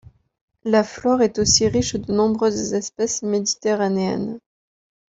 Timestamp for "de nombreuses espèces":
1.95-3.21